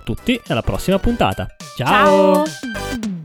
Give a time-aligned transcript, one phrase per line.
[0.00, 1.46] tutti e alla prossima puntata.
[1.76, 2.44] Ciao!
[2.44, 3.17] Ciao.